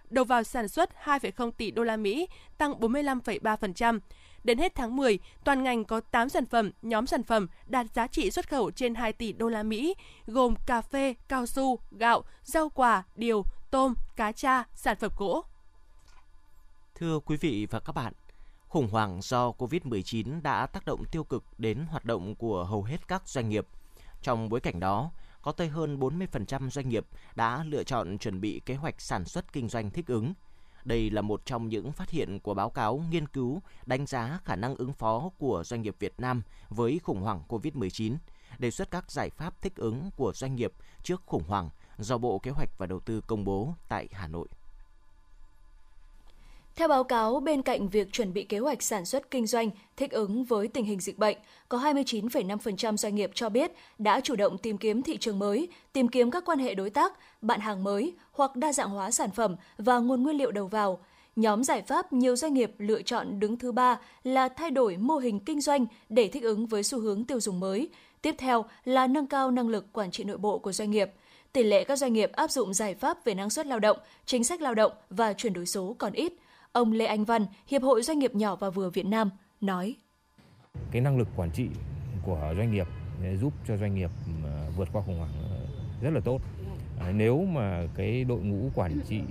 [0.10, 2.27] đầu vào sản xuất 2,0 tỷ đô la Mỹ,
[2.58, 3.99] tăng 45,3%.
[4.45, 8.08] Đến hết tháng 10, toàn ngành có 8 sản phẩm, nhóm sản phẩm đạt giá
[8.08, 9.95] trị xuất khẩu trên 2 tỷ đô la Mỹ,
[10.27, 15.43] gồm cà phê, cao su, gạo, rau quả, điều, tôm, cá tra, sản phẩm gỗ.
[16.95, 18.13] Thưa quý vị và các bạn,
[18.67, 23.08] khủng hoảng do COVID-19 đã tác động tiêu cực đến hoạt động của hầu hết
[23.08, 23.67] các doanh nghiệp.
[24.21, 27.05] Trong bối cảnh đó, có tới hơn 40% doanh nghiệp
[27.36, 30.34] đã lựa chọn chuẩn bị kế hoạch sản xuất kinh doanh thích ứng.
[30.86, 34.56] Đây là một trong những phát hiện của báo cáo nghiên cứu đánh giá khả
[34.56, 38.15] năng ứng phó của doanh nghiệp Việt Nam với khủng hoảng COVID-19,
[38.58, 42.39] đề xuất các giải pháp thích ứng của doanh nghiệp trước khủng hoảng do Bộ
[42.39, 44.48] Kế hoạch và Đầu tư công bố tại Hà Nội.
[46.75, 50.11] Theo báo cáo, bên cạnh việc chuẩn bị kế hoạch sản xuất kinh doanh thích
[50.11, 51.38] ứng với tình hình dịch bệnh,
[51.69, 56.07] có 29,5% doanh nghiệp cho biết đã chủ động tìm kiếm thị trường mới, tìm
[56.07, 59.55] kiếm các quan hệ đối tác, bạn hàng mới hoặc đa dạng hóa sản phẩm
[59.77, 60.99] và nguồn nguyên liệu đầu vào.
[61.35, 65.17] Nhóm giải pháp nhiều doanh nghiệp lựa chọn đứng thứ ba là thay đổi mô
[65.17, 67.89] hình kinh doanh để thích ứng với xu hướng tiêu dùng mới.
[68.21, 71.11] Tiếp theo là nâng cao năng lực quản trị nội bộ của doanh nghiệp.
[71.53, 74.43] Tỷ lệ các doanh nghiệp áp dụng giải pháp về năng suất lao động, chính
[74.43, 76.33] sách lao động và chuyển đổi số còn ít–
[76.75, 79.29] Ông Lê Anh Văn, Hiệp hội Doanh nghiệp nhỏ và vừa Việt Nam,
[79.61, 79.95] nói.
[80.91, 81.67] Cái năng lực quản trị
[82.23, 82.88] của doanh nghiệp
[83.41, 84.09] giúp cho doanh nghiệp
[84.43, 85.65] ờ, vượt qua khủng hoảng ờ,
[86.01, 86.41] rất là tốt.
[86.99, 89.21] Ờ, nếu mà cái đội ngũ quản trị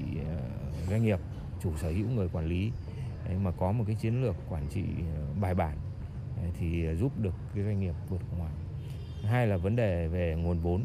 [0.90, 1.18] doanh nghiệp,
[1.62, 2.70] chủ sở hữu người quản lý
[3.42, 4.84] mà có một cái chiến lược quản trị
[5.40, 5.76] bài bản
[6.58, 8.54] thì giúp được cái doanh nghiệp vượt khủng hoảng.
[9.22, 10.82] Hai là vấn đề về nguồn vốn.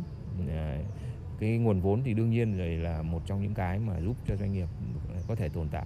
[1.40, 4.36] Cái nguồn vốn thì đương nhiên rồi là một trong những cái mà giúp cho
[4.36, 4.68] doanh nghiệp
[5.28, 5.86] có thể tồn tại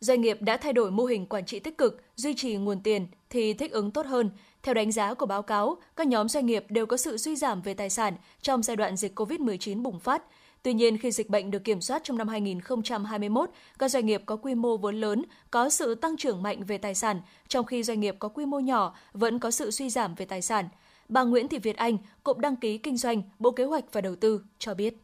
[0.00, 3.06] Doanh nghiệp đã thay đổi mô hình quản trị tích cực, duy trì nguồn tiền
[3.30, 4.30] thì thích ứng tốt hơn.
[4.62, 7.62] Theo đánh giá của báo cáo, các nhóm doanh nghiệp đều có sự suy giảm
[7.62, 10.22] về tài sản trong giai đoạn dịch COVID-19 bùng phát.
[10.62, 14.36] Tuy nhiên, khi dịch bệnh được kiểm soát trong năm 2021, các doanh nghiệp có
[14.36, 18.00] quy mô vốn lớn có sự tăng trưởng mạnh về tài sản, trong khi doanh
[18.00, 20.68] nghiệp có quy mô nhỏ vẫn có sự suy giảm về tài sản.
[21.08, 24.16] Bà Nguyễn Thị Việt Anh, Cục Đăng ký Kinh doanh, Bộ Kế hoạch và Đầu
[24.16, 24.94] tư cho biết.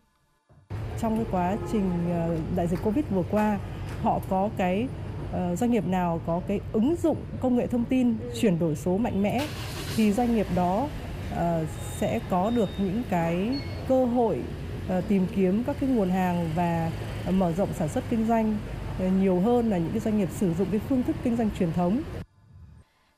[1.01, 3.59] Trong cái quá trình ờ, đại dịch Covid vừa qua,
[4.05, 4.87] họ có cái
[5.31, 8.99] uh, doanh nghiệp nào có cái ứng dụng công nghệ thông tin chuyển đổi số
[8.99, 9.47] mạnh mẽ
[9.97, 10.89] thì doanh nghiệp đó
[11.33, 11.39] uh,
[11.97, 14.39] sẽ có được những cái cơ hội
[14.99, 16.91] uh, tìm kiếm các cái nguồn hàng và
[17.29, 18.57] uh, mở rộng sản xuất kinh doanh
[19.07, 21.51] uh, nhiều hơn là những cái doanh nghiệp sử dụng cái phương thức kinh doanh
[21.59, 22.03] truyền thống.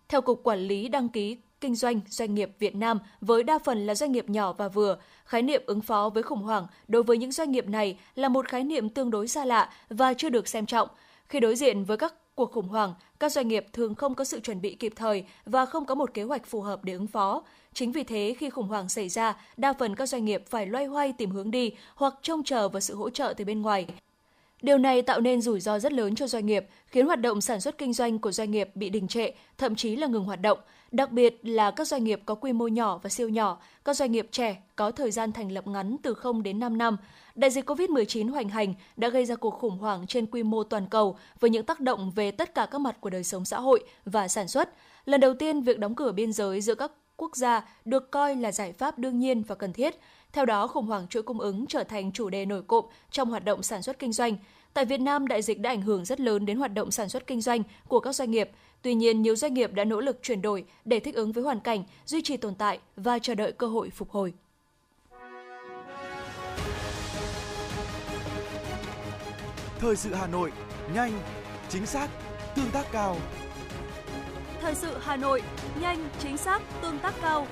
[0.09, 3.87] Theo Cục Quản lý đăng ký kinh doanh doanh nghiệp Việt Nam với đa phần
[3.87, 7.19] là doanh nghiệp nhỏ và vừa, khái niệm ứng phó với khủng hoảng đối với
[7.19, 10.49] những doanh nghiệp này là một khái niệm tương đối xa lạ và chưa được
[10.49, 10.89] xem trọng.
[11.29, 14.41] Khi đối diện với các cuộc khủng hoảng, các doanh nghiệp thường không có sự
[14.41, 17.43] chuẩn bị kịp thời và không có một kế hoạch phù hợp để ứng phó.
[17.73, 20.85] Chính vì thế, khi khủng hoảng xảy ra, đa phần các doanh nghiệp phải loay
[20.85, 23.87] hoay tìm hướng đi hoặc trông chờ vào sự hỗ trợ từ bên ngoài.
[24.63, 27.61] Điều này tạo nên rủi ro rất lớn cho doanh nghiệp, khiến hoạt động sản
[27.61, 30.59] xuất kinh doanh của doanh nghiệp bị đình trệ, thậm chí là ngừng hoạt động.
[30.91, 34.13] Đặc biệt là các doanh nghiệp có quy mô nhỏ và siêu nhỏ, các doanh
[34.13, 36.97] nghiệp trẻ có thời gian thành lập ngắn từ 0 đến 5 năm.
[37.35, 40.87] Đại dịch COVID-19 hoành hành đã gây ra cuộc khủng hoảng trên quy mô toàn
[40.87, 43.85] cầu với những tác động về tất cả các mặt của đời sống xã hội
[44.05, 44.75] và sản xuất.
[45.05, 48.53] Lần đầu tiên, việc đóng cửa biên giới giữa các quốc gia được coi là
[48.53, 49.99] giải pháp đương nhiên và cần thiết.
[50.37, 53.45] Theo đó, khủng hoảng chuỗi cung ứng trở thành chủ đề nổi cộm trong hoạt
[53.45, 54.37] động sản xuất kinh doanh.
[54.75, 57.27] Tại Việt Nam, đại dịch đã ảnh hưởng rất lớn đến hoạt động sản xuất
[57.27, 58.51] kinh doanh của các doanh nghiệp.
[58.83, 61.61] Tuy nhiên, nhiều doanh nghiệp đã nỗ lực chuyển đổi để thích ứng với hoàn
[61.61, 64.33] cảnh, duy trì tồn tại và chờ đợi cơ hội phục hồi.
[69.79, 70.53] Thời sự Hà Nội,
[70.95, 71.13] nhanh,
[71.69, 72.09] chính xác,
[72.57, 73.17] tương tác cao.
[74.61, 75.43] Thời sự Hà Nội,
[75.81, 77.47] nhanh, chính xác, tương tác cao.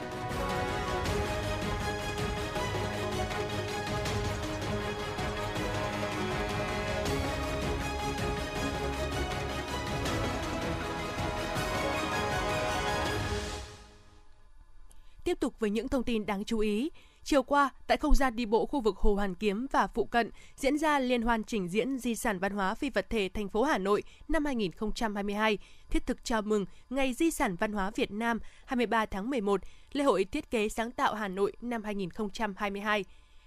[15.35, 16.90] Tiếp tục với những thông tin đáng chú ý.
[17.25, 20.31] Chiều qua, tại không gian đi bộ khu vực Hồ Hoàn Kiếm và phụ cận
[20.57, 23.62] diễn ra liên hoan trình diễn di sản văn hóa phi vật thể thành phố
[23.62, 25.59] Hà Nội năm 2022,
[25.90, 29.61] thiết thực chào mừng Ngày Di sản Văn hóa Việt Nam 23 tháng 11,
[29.92, 33.05] lễ hội thiết kế sáng tạo Hà Nội năm 2022.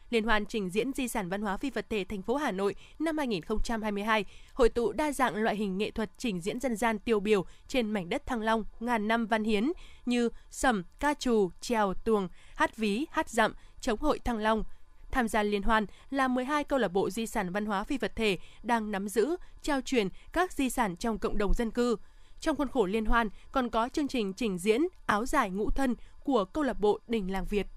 [0.10, 2.76] Liên hoan trình diễn di sản văn hóa phi vật thể thành phố Hà Nội
[3.00, 7.20] năm 2022 hội tụ đa dạng loại hình nghệ thuật trình diễn dân gian tiêu
[7.20, 9.72] biểu trên mảnh đất Thăng Long ngàn năm văn hiến
[10.06, 14.64] như sầm, ca trù, trèo, tuồng, hát ví, hát dặm, chống hội Thăng Long.
[15.12, 18.16] Tham gia liên hoan là 12 câu lạc bộ di sản văn hóa phi vật
[18.16, 21.96] thể đang nắm giữ, trao truyền các di sản trong cộng đồng dân cư.
[22.40, 25.96] Trong khuôn khổ liên hoan còn có chương trình trình diễn áo dài ngũ thân
[26.24, 27.68] của câu lạc bộ Đình Làng Việt.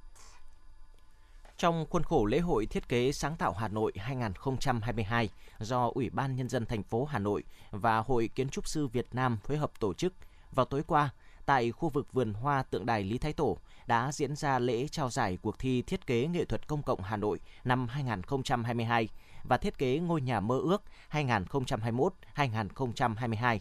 [1.61, 6.37] Trong khuôn khổ lễ hội thiết kế sáng tạo Hà Nội 2022 do Ủy ban
[6.37, 9.70] Nhân dân thành phố Hà Nội và Hội Kiến trúc sư Việt Nam phối hợp
[9.81, 10.14] tổ chức,
[10.53, 11.11] Vào tối qua,
[11.46, 15.11] tại khu vực vườn hoa tượng đài Lý Thái Tổ đã diễn ra lễ trao
[15.11, 19.09] giải cuộc thi thiết kế nghệ thuật công cộng Hà Nội năm 2022
[19.44, 23.59] và thiết kế ngôi nhà mơ ước 2021-2022.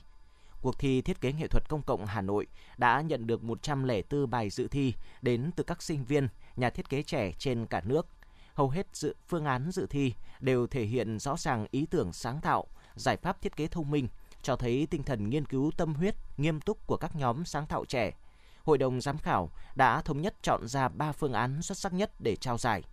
[0.62, 4.50] Cuộc thi thiết kế nghệ thuật công cộng Hà Nội đã nhận được 104 bài
[4.50, 8.08] dự thi đến từ các sinh viên, nhà thiết kế trẻ trên cả nước.
[8.54, 12.42] Hầu hết dự phương án dự thi đều thể hiện rõ ràng ý tưởng sáng
[12.42, 14.08] tạo, giải pháp thiết kế thông minh,
[14.42, 17.86] cho thấy tinh thần nghiên cứu tâm huyết, nghiêm túc của các nhóm sáng tạo
[17.86, 18.12] trẻ.
[18.64, 22.12] Hội đồng giám khảo đã thống nhất chọn ra 3 phương án xuất sắc nhất
[22.20, 22.84] để trao giải.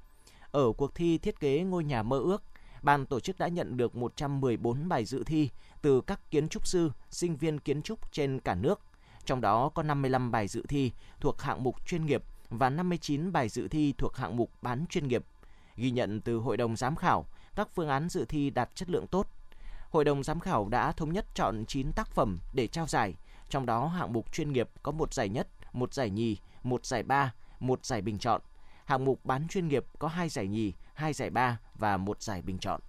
[0.51, 2.43] Ở cuộc thi thiết kế ngôi nhà mơ ước,
[2.87, 5.51] ban tổ chức đã nhận được 114 bài dự thi
[5.83, 8.81] từ các kiến trúc sư, sinh viên kiến trúc trên cả nước.
[9.25, 13.49] Trong đó có 55 bài dự thi thuộc hạng mục chuyên nghiệp và 59 bài
[13.49, 15.25] dự thi thuộc hạng mục bán chuyên nghiệp.
[15.77, 19.07] Ghi nhận từ hội đồng giám khảo, các phương án dự thi đạt chất lượng
[19.07, 19.27] tốt.
[19.91, 23.15] Hội đồng giám khảo đã thống nhất chọn 9 tác phẩm để trao giải,
[23.51, 27.03] trong đó hạng mục chuyên nghiệp có một giải nhất, một giải nhì, một giải
[27.03, 28.41] ba, một giải bình chọn.
[28.85, 32.43] Hạng mục bán chuyên nghiệp có hai giải nhì, hai giải ba và một giải
[32.43, 32.81] bình chọn.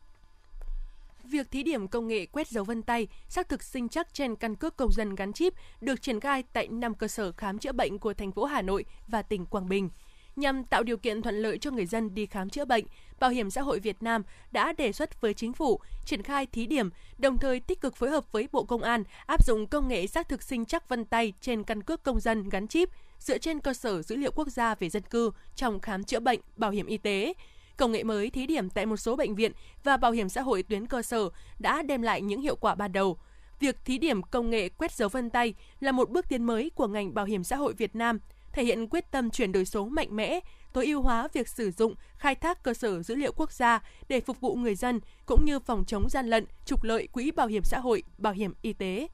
[1.24, 4.56] Việc thí điểm công nghệ quét dấu vân tay, xác thực sinh chắc trên căn
[4.56, 8.00] cước công dân gắn chip được triển khai tại 5 cơ sở khám chữa bệnh
[8.00, 9.90] của thành phố Hà Nội và tỉnh Quảng Bình.
[10.36, 12.86] Nhằm tạo điều kiện thuận lợi cho người dân đi khám chữa bệnh,
[13.20, 16.66] Bảo hiểm xã hội Việt Nam đã đề xuất với chính phủ triển khai thí
[16.66, 20.08] điểm, đồng thời tích cực phối hợp với Bộ Công an áp dụng công nghệ
[20.08, 22.90] xác thực sinh chắc vân tay trên căn cước công dân gắn chip
[23.20, 26.40] dựa trên cơ sở dữ liệu quốc gia về dân cư trong khám chữa bệnh,
[26.58, 27.34] bảo hiểm y tế.
[27.78, 29.52] Công nghệ mới thí điểm tại một số bệnh viện
[29.84, 32.92] và bảo hiểm xã hội tuyến cơ sở đã đem lại những hiệu quả ban
[32.92, 33.18] đầu.
[33.60, 36.88] Việc thí điểm công nghệ quét dấu vân tay là một bước tiến mới của
[36.88, 38.20] ngành bảo hiểm xã hội Việt Nam,
[38.54, 40.40] thể hiện quyết tâm chuyển đổi số mạnh mẽ,
[40.74, 44.22] tối ưu hóa việc sử dụng, khai thác cơ sở dữ liệu quốc gia để
[44.22, 47.64] phục vụ người dân cũng như phòng chống gian lận, trục lợi quỹ bảo hiểm
[47.64, 49.08] xã hội, bảo hiểm y tế.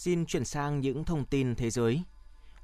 [0.00, 2.02] Xin chuyển sang những thông tin thế giới.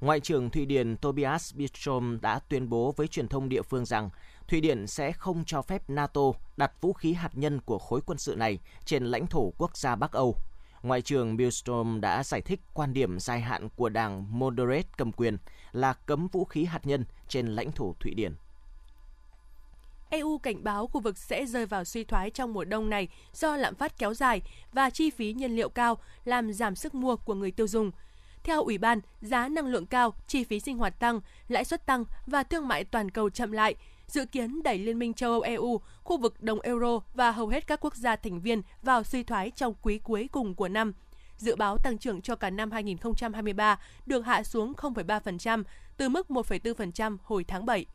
[0.01, 4.09] Ngoại trưởng Thụy Điển Tobias Billström đã tuyên bố với truyền thông địa phương rằng
[4.47, 6.21] Thụy Điển sẽ không cho phép NATO
[6.57, 9.95] đặt vũ khí hạt nhân của khối quân sự này trên lãnh thổ quốc gia
[9.95, 10.35] Bắc Âu.
[10.83, 15.37] Ngoại trưởng Billström đã giải thích quan điểm dài hạn của đảng Moderate cầm quyền
[15.71, 18.35] là cấm vũ khí hạt nhân trên lãnh thổ Thụy Điển.
[20.09, 23.57] EU cảnh báo khu vực sẽ rơi vào suy thoái trong mùa đông này do
[23.57, 24.41] lạm phát kéo dài
[24.73, 27.91] và chi phí nhiên liệu cao làm giảm sức mua của người tiêu dùng.
[28.43, 32.05] Theo Ủy ban, giá năng lượng cao, chi phí sinh hoạt tăng, lãi suất tăng
[32.25, 33.75] và thương mại toàn cầu chậm lại,
[34.07, 37.67] dự kiến đẩy Liên minh châu Âu EU, khu vực đồng euro và hầu hết
[37.67, 40.93] các quốc gia thành viên vào suy thoái trong quý cuối cùng của năm.
[41.37, 45.63] Dự báo tăng trưởng cho cả năm 2023 được hạ xuống 0,3%
[45.97, 47.85] từ mức 1,4% hồi tháng 7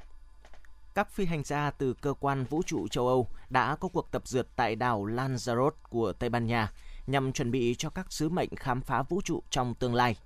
[0.94, 4.22] các phi hành gia từ cơ quan vũ trụ châu Âu đã có cuộc tập
[4.26, 6.72] dượt tại đảo Lanzarote của Tây Ban Nha
[7.06, 10.16] nhằm chuẩn bị cho các sứ mệnh khám phá vũ trụ trong tương lai.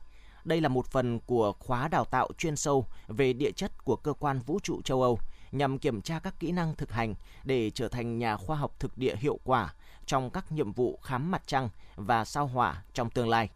[0.45, 4.13] Đây là một phần của khóa đào tạo chuyên sâu về địa chất của cơ
[4.13, 5.19] quan vũ trụ châu Âu
[5.53, 8.99] nhằm kiểm tra các kỹ năng thực hành để trở thành nhà khoa học thực
[8.99, 9.75] địa hiệu quả
[10.07, 13.51] trong các nhiệm vụ khám mặt trăng và sao hỏa trong tương lai.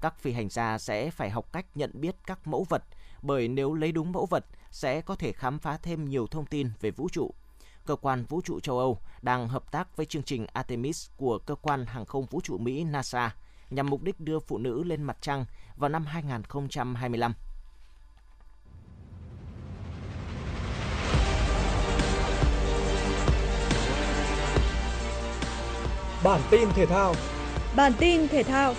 [0.00, 2.82] Các phi hành gia sẽ phải học cách nhận biết các mẫu vật,
[3.22, 6.70] bởi nếu lấy đúng mẫu vật sẽ có thể khám phá thêm nhiều thông tin
[6.80, 7.30] về vũ trụ.
[7.86, 11.54] Cơ quan vũ trụ châu Âu đang hợp tác với chương trình Artemis của cơ
[11.54, 13.34] quan hàng không vũ trụ Mỹ NASA
[13.70, 15.44] nhằm mục đích đưa phụ nữ lên mặt trăng
[15.76, 17.34] vào năm 2025.
[26.24, 27.14] Bản tin thể thao
[27.76, 28.74] Bản tin thể thao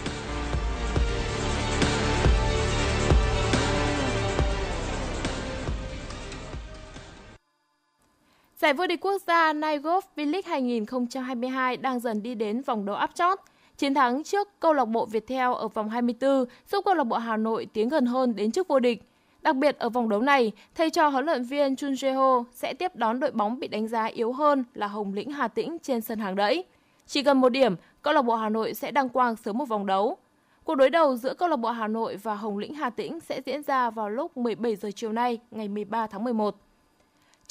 [8.63, 13.15] Giải vô địch quốc gia Nigolf V-League 2022 đang dần đi đến vòng đấu áp
[13.15, 13.39] chót.
[13.78, 17.38] Chiến thắng trước câu lạc bộ Viettel ở vòng 24 giúp câu lạc bộ Hà
[17.38, 19.04] Nội tiến gần hơn đến chức vô địch.
[19.41, 22.95] Đặc biệt ở vòng đấu này, thầy trò huấn luyện viên Chun Jae-ho sẽ tiếp
[22.95, 26.19] đón đội bóng bị đánh giá yếu hơn là Hồng Lĩnh Hà Tĩnh trên sân
[26.19, 26.63] hàng đẫy.
[27.08, 29.86] Chỉ cần một điểm, câu lạc bộ Hà Nội sẽ đăng quang sớm một vòng
[29.86, 30.17] đấu.
[30.63, 33.41] Cuộc đối đầu giữa câu lạc bộ Hà Nội và Hồng Lĩnh Hà Tĩnh sẽ
[33.45, 36.56] diễn ra vào lúc 17 giờ chiều nay, ngày 13 tháng 11.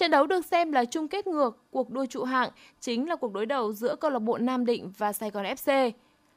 [0.03, 3.33] Trận đấu được xem là chung kết ngược cuộc đua trụ hạng chính là cuộc
[3.33, 5.91] đối đầu giữa câu lạc bộ Nam Định và Sài Gòn FC.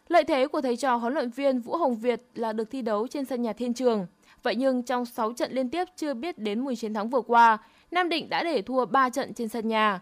[0.08, 3.08] Lợi thế của thầy trò huấn luyện viên Vũ Hồng Việt là được thi đấu
[3.08, 4.08] trên sân nhà Thiên Trường.
[4.44, 7.58] Vậy nhưng trong 6 trận liên tiếp chưa biết đến mùi chiến thắng vừa qua,
[7.92, 10.02] Nam Định đã để thua 3 trận trên sân nhà.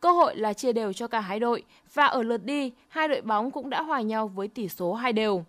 [0.00, 1.62] Cơ hội là chia đều cho cả hai đội
[1.94, 5.12] và ở lượt đi, hai đội bóng cũng đã hòa nhau với tỷ số hai
[5.12, 5.44] đều.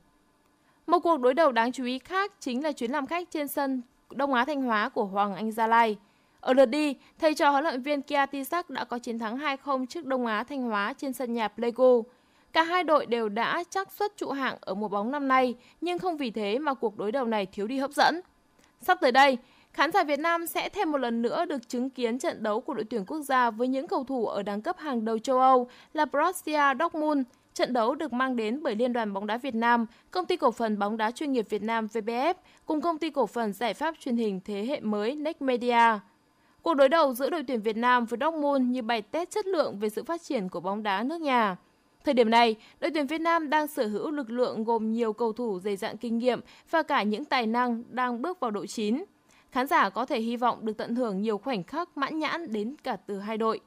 [0.88, 3.82] Một cuộc đối đầu đáng chú ý khác chính là chuyến làm khách trên sân
[4.12, 5.98] Đông Á Thanh Hóa của Hoàng Anh Gia Lai.
[6.46, 9.86] Ở lượt đi, thầy trò huấn luyện viên Kia Tisak đã có chiến thắng 2-0
[9.86, 12.06] trước Đông Á Thanh Hóa trên sân nhà Pleiku.
[12.54, 16.00] Cả hai đội đều đã chắc suất trụ hạng ở mùa bóng năm nay, nhưng
[16.00, 18.22] không vì thế mà cuộc đối đầu này thiếu đi hấp dẫn.
[18.82, 19.38] Sắp tới đây,
[19.74, 22.74] khán giả Việt Nam sẽ thêm một lần nữa được chứng kiến trận đấu của
[22.74, 25.70] đội tuyển quốc gia với những cầu thủ ở đẳng cấp hàng đầu châu Âu
[25.94, 27.22] là Borussia Dortmund.
[27.54, 30.52] Trận đấu được mang đến bởi Liên đoàn bóng đá Việt Nam, Công ty cổ
[30.52, 32.34] phần bóng đá chuyên nghiệp Việt Nam VBF
[32.66, 36.00] cùng Công ty cổ phần giải pháp truyền hình thế hệ mới Next Media.
[36.66, 39.80] Cuộc đối đầu giữa đội tuyển Việt Nam với Dortmund như bài test chất lượng
[39.80, 41.58] về sự phát triển của bóng đá nước nhà.
[42.04, 45.34] Thời điểm này, đội tuyển Việt Nam đang sở hữu lực lượng gồm nhiều cầu
[45.34, 49.04] thủ dày dặn kinh nghiệm và cả những tài năng đang bước vào độ chín.
[49.52, 52.76] Khán giả có thể hy vọng được tận hưởng nhiều khoảnh khắc mãn nhãn đến
[52.84, 53.60] cả từ hai đội.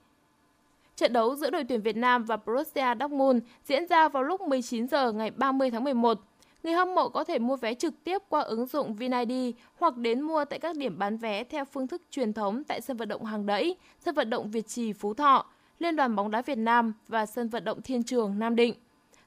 [0.96, 4.88] Trận đấu giữa đội tuyển Việt Nam và Borussia Dortmund diễn ra vào lúc 19
[4.88, 6.20] giờ ngày 30 tháng 11.
[6.62, 10.20] Người hâm mộ có thể mua vé trực tiếp qua ứng dụng VinID hoặc đến
[10.20, 13.24] mua tại các điểm bán vé theo phương thức truyền thống tại sân vận động
[13.24, 15.46] Hàng Đẫy, sân vận động Việt Trì Phú Thọ,
[15.78, 18.74] Liên đoàn bóng đá Việt Nam và sân vận động Thiên Trường Nam Định.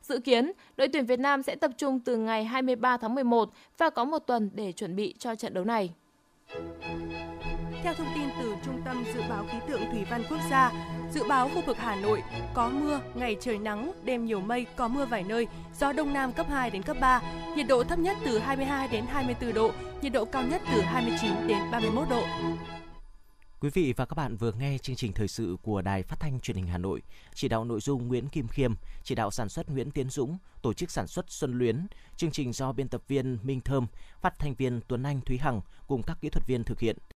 [0.01, 3.89] Dự kiến, đội tuyển Việt Nam sẽ tập trung từ ngày 23 tháng 11 và
[3.89, 5.93] có một tuần để chuẩn bị cho trận đấu này.
[7.83, 10.71] Theo thông tin từ Trung tâm Dự báo Khí tượng Thủy văn Quốc gia,
[11.13, 14.87] dự báo khu vực Hà Nội có mưa, ngày trời nắng, đêm nhiều mây, có
[14.87, 15.47] mưa vài nơi,
[15.79, 17.21] gió đông nam cấp 2 đến cấp 3,
[17.55, 21.47] nhiệt độ thấp nhất từ 22 đến 24 độ, nhiệt độ cao nhất từ 29
[21.47, 22.23] đến 31 độ.
[23.59, 26.39] Quý vị và các bạn vừa nghe chương trình thời sự của Đài Phát thanh
[26.39, 27.01] Truyền hình Hà Nội,
[27.33, 30.73] chỉ đạo nội dung Nguyễn Kim Khiêm, chỉ đạo sản xuất Nguyễn Tiến Dũng, tổ
[30.73, 33.87] chức sản xuất Xuân Luyến, chương trình do biên tập viên Minh Thơm,
[34.21, 36.97] phát thanh viên Tuấn Anh Thúy Hằng cùng các kỹ thuật viên thực hiện.